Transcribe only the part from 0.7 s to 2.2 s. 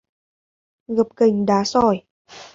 Gập ghềnh đá sỏi